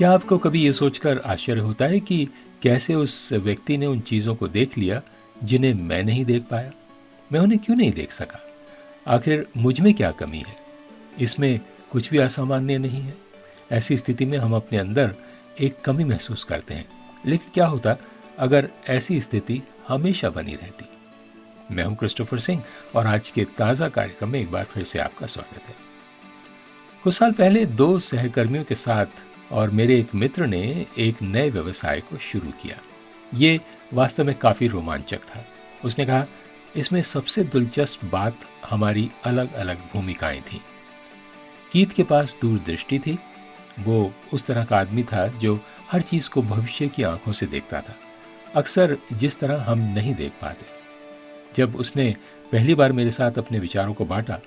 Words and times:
क्या 0.00 0.12
आपको 0.12 0.38
कभी 0.38 0.62
ये 0.62 0.72
सोचकर 0.72 1.18
आश्चर्य 1.18 1.60
होता 1.60 1.84
है 1.84 2.00
कि 2.00 2.28
कैसे 2.62 2.94
उस 2.94 3.32
व्यक्ति 3.32 3.78
ने 3.78 3.86
उन 3.86 4.00
चीज़ों 4.00 4.34
को 4.34 4.48
देख 4.48 4.78
लिया 4.78 5.02
जिन्हें 5.44 5.74
मैं 5.74 6.02
नहीं 6.02 6.24
देख 6.24 6.42
पाया? 6.42 6.72
मैं 7.32 7.40
उन्हें 7.40 7.60
क्यों 7.64 7.76
नहीं 7.76 7.92
देख 7.92 8.12
सका? 8.12 8.40
आखिर 9.06 9.46
मुझमें 9.56 9.94
क्या 9.94 10.10
कमी 10.10 10.38
है? 10.38 10.56
इसमें 11.20 11.60
कुछ 11.90 12.10
भी 12.10 12.18
असामान्य 12.18 12.78
नहीं 12.78 13.02
है। 13.02 13.14
ऐसी 13.72 13.96
स्थिति 13.96 14.24
में 14.24 14.38
हम 14.38 14.54
अपने 14.54 14.78
अंदर 14.78 15.14
एक 15.60 15.80
कमी 15.80 16.04
महसूस 16.04 16.44
करते 16.44 16.74
हैं। 16.74 16.88
लेकिन 17.26 17.50
क्या 17.54 17.66
होता, 17.66 17.96
अगर 18.38 18.68
ऐसी 18.88 19.20
स्थिति 19.20 19.62
हमेशा 19.88 20.30
बनी 20.30 20.54
रहती? 20.54 20.84
मैं 21.74 21.84
हूँ 21.84 21.96
क्रिस्टोफर 21.96 22.38
सिंह 22.38 22.62
और 22.94 23.06
आज 23.06 23.30
के 23.30 23.44
ताज़ा 23.44 23.88
कार्यक्रम 23.88 24.28
में 24.28 24.40
एक 24.40 24.50
बार 24.50 24.64
फिर 24.64 24.84
से 24.84 24.98
आपका 24.98 25.26
स्वागत 25.26 25.62
है। 25.68 25.74
कुछ 27.02 27.14
साल 27.14 27.32
पहले 27.32 27.66
दो 27.66 27.98
सहकर्मियों 27.98 28.64
के 28.64 28.74
साथ 28.74 29.06
और 29.52 29.70
मेरे 29.70 29.98
एक 29.98 30.14
मित्र 30.14 30.46
ने 30.46 30.86
एक 30.98 31.22
नए 31.22 31.50
व्यवसाय 31.50 32.00
को 32.00 32.18
शुरू 32.18 32.50
किया। 32.50 32.76
ये 33.34 33.60
वास्तव 33.94 34.24
में 34.24 34.34
काफ़ी 34.34 34.68
रोमांचक 34.68 35.18
था। 35.18 35.44
उसने 35.84 36.06
कहा, 36.06 36.26
इसमें 36.76 37.02
सबसे 37.02 37.44
दिलचस्प 37.44 38.04
बात 38.04 38.36
हमारी 38.70 39.10
अलग 39.24 39.52
अलग 39.52 39.76
भूमिकाएँ 39.76 40.40
थी। 40.40 40.60
कीत 41.72 41.92
के 41.92 42.02
पास 42.02 42.38
दूरदृष्टि 42.42 42.98
थी। 42.98 43.18
वो 43.80 44.12
उस 44.32 44.46
तरह 44.46 44.64
का 44.64 44.78
आदमी 44.78 45.02
था 45.02 45.26
जो 45.26 45.60
हर 45.90 46.02
चीज़ 46.02 46.28
को 46.28 46.42
भविष्य 46.42 46.88
की 46.88 47.02
आँखों 47.02 47.32
से 47.32 47.46
देखता 47.46 47.80
था। 47.80 47.96
अक्सर 48.54 48.96
जिस 49.12 49.38
तरह 49.38 49.62
हम 49.62 49.78
नहीं 49.78 50.14
देख 50.14 50.32
पाते। 50.42 50.66
जब 51.56 51.76
उसने 51.76 52.16
पहली 52.52 52.74
बार 52.74 52.92
मेरे 52.92 53.10
साथ 53.10 53.32
अपने 53.38 53.58
विचारों 53.58 53.94
को 53.94 54.04
बांटा 54.04 54.38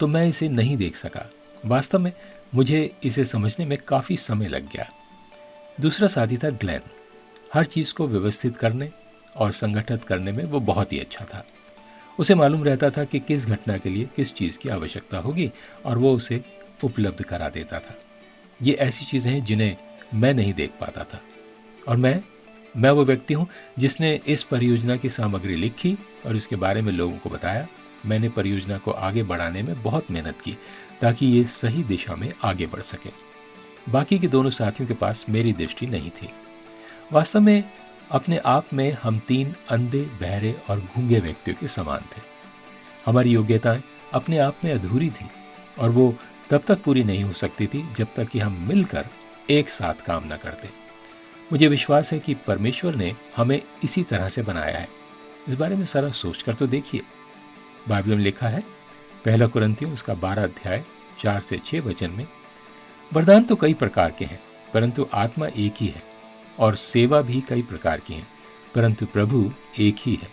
तो 0.00 0.06
मैं 0.06 0.26
इसे 0.26 0.48
नहीं 0.48 0.76
देख 0.76 0.96
सका। 0.96 1.30
वास्तव 1.66 1.98
में 1.98 2.12
मुझे 2.54 2.94
इसे 3.04 3.24
समझने 3.24 3.66
में 3.66 3.78
काफ़ी 3.88 4.16
समय 4.16 4.48
लग 4.48 4.72
गया। 4.72 4.88
दूसरा 5.80 6.08
साथी 6.08 6.36
था 6.36 6.50
ग्लैन। 6.50 6.80
हर 7.54 7.66
चीज़ 7.66 7.94
को 7.94 8.06
व्यवस्थित 8.06 8.56
करने 8.56 8.90
और 9.36 9.52
संगठित 9.52 10.04
करने 10.04 10.32
में 10.32 10.44
वो 10.44 10.60
बहुत 10.60 10.92
ही 10.92 10.98
अच्छा 10.98 11.24
था। 11.24 11.46
उसे 12.18 12.34
मालूम 12.34 12.64
रहता 12.64 12.90
था 12.90 13.04
कि 13.04 13.20
किस 13.20 13.46
घटना 13.46 13.78
के 13.78 13.88
लिए 13.88 14.08
किस 14.16 14.34
चीज़ 14.34 14.58
की 14.58 14.68
आवश्यकता 14.68 15.18
होगी 15.18 15.52
और 15.84 15.98
वो 15.98 16.16
उसे 16.16 16.44
उपलब्ध 16.84 17.22
करा 17.22 17.48
देता 17.48 17.78
था। 17.78 17.94
ये 18.62 18.74
ऐसी 18.74 19.04
चीज़ें 19.04 19.32
हैं 19.32 19.44
जिन्हें 19.44 19.76
मैं 20.14 20.34
नहीं 20.34 20.54
देख 20.54 20.70
पाता 20.80 21.04
था। 21.04 21.20
और 21.88 21.96
मैं 21.96 22.22
मैं 22.76 22.90
वो 22.90 23.04
व्यक्ति 23.04 23.34
हूँ 23.34 23.48
जिसने 23.78 24.20
इस 24.26 24.42
परियोजना 24.42 24.96
की 24.96 25.10
सामग्री 25.10 25.56
लिखी 25.56 25.98
और 26.26 26.36
इसके 26.36 26.56
बारे 26.56 26.82
में 26.82 26.92
लोगों 26.92 27.18
को 27.18 27.30
बताया 27.30 27.68
मैंने 28.06 28.28
परियोजना 28.28 28.78
को 28.78 28.90
आगे 28.90 29.22
बढ़ाने 29.22 29.62
में 29.62 29.82
बहुत 29.82 30.10
मेहनत 30.10 30.40
की 30.40 30.56
ताकि 31.00 31.26
ये 31.26 31.44
सही 31.44 31.82
दिशा 31.84 32.16
में 32.16 32.32
आगे 32.42 32.66
बढ़ 32.66 32.80
सके। 32.80 33.10
बाकी 33.88 34.18
के 34.18 34.28
दोनों 34.28 34.50
साथियों 34.50 34.88
के 34.88 34.94
पास 34.94 35.26
मेरी 35.28 35.52
दृष्टि 35.52 35.86
नहीं 35.86 36.10
थी। 36.10 36.30
वास्तव 37.12 37.40
में 37.40 37.64
अपने 38.10 38.38
आप 38.38 38.66
में 38.74 38.96
हम 39.02 39.18
तीन 39.18 39.54
अंधे, 39.68 40.00
बहरे 40.00 40.56
और 40.70 40.80
घूँगे 40.80 41.20
व्यक्तियों 41.20 41.56
के 41.60 41.68
समान 41.68 42.00
थे। 42.00 42.22
हमारी 43.06 43.30
योग्यताएँ 43.30 43.82
अपने 44.12 44.38
आप 44.38 44.56
में 44.64 44.72
अधूरी 44.72 45.10
थी 45.10 45.30
और 45.78 45.90
वो 45.90 46.14
तब 46.50 46.62
तक 46.66 46.82
पूरी 46.82 47.04
नहीं 47.04 47.24
हो 47.24 47.32
सकती 47.32 47.66
थी 47.66 47.94
जब 47.96 48.06
तक 48.16 48.28
कि 48.28 48.38
हम 48.38 48.66
मिलकर 48.68 49.06
एक 49.50 49.68
साथ 49.68 49.94
काम 49.94 50.24
न 50.24 50.36
करते। 50.36 50.68
मुझे 51.52 51.68
विश्वास 51.68 52.12
है 52.12 52.18
कि 52.18 52.34
परमेश्वर 52.34 52.94
ने 52.94 53.16
हमें 53.36 53.62
इसी 53.84 54.02
तरह 54.02 54.28
से 54.28 54.42
बनाया 54.42 54.78
है। 54.78 54.88
इस 55.48 55.54
बारे 55.54 55.76
में 55.76 55.86
सारा 55.86 56.10
सोचकर 56.10 56.54
तो 56.54 56.66
देखिए। 56.66 57.00
बाइबल 57.88 58.10
में 58.10 58.24
लिखा 58.24 58.48
है, 58.48 58.60
पहला 59.24 59.46
कुरंतियों 59.46 59.92
उसका 59.92 60.14
बारह 60.14 60.44
अध्याय, 60.44 60.84
चार 61.20 61.40
से 61.40 61.60
छह 61.66 61.80
वचन 61.80 62.10
में, 62.10 62.26
वरदान 63.12 63.44
तो 63.44 63.56
कई 63.56 63.74
प्रकार 63.74 64.14
के 64.18 64.24
हैं, 64.24 64.40
परंतु 64.74 65.08
आत्मा 65.12 65.46
एक 65.46 65.74
ही 65.80 65.86
है, 65.86 66.02
और 66.58 66.76
सेवा 66.76 67.22
भी 67.22 67.40
कई 67.40 67.62
प्रकार 67.62 68.00
की 68.00 68.14
है, 68.14 68.26
परंतु 68.74 69.06
प्रभु 69.06 69.52
एक 69.78 69.96
ही 69.98 70.14
है, 70.14 70.28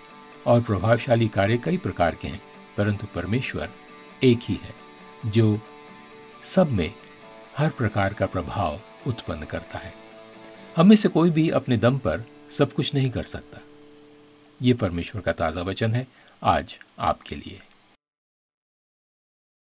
और 0.47 0.61
प्रभावशाली 0.61 1.27
कार्य 1.27 1.57
कई 1.57 1.77
प्रकार 1.77 2.15
के 2.15 2.27
हैं, 2.27 2.41
परंतु 2.77 3.07
परमेश्वर 3.15 3.69
एक 4.23 4.39
ही 4.41 4.59
है, 4.63 4.73
जो 5.25 5.59
सब 6.43 6.71
में 6.71 6.93
हर 7.57 7.69
प्रकार 7.69 8.13
का 8.13 8.25
प्रभाव 8.25 8.79
उत्पन्न 9.07 9.45
करता 9.45 9.79
है। 9.79 9.93
हम 10.77 10.87
में 10.87 10.95
से 10.95 11.09
कोई 11.09 11.29
भी 11.29 11.49
अपने 11.49 11.77
दम 11.77 11.97
पर 11.97 12.23
सब 12.49 12.73
कुछ 12.73 12.95
नहीं 12.95 13.09
कर 13.09 13.23
सकता। 13.23 13.59
ये 14.61 14.73
परमेश्वर 14.73 15.21
का 15.21 15.31
ताज़ा 15.31 15.61
वचन 15.61 15.93
है 15.93 16.05
आज 16.43 16.75
आपके 16.99 17.35
लिए। 17.35 17.59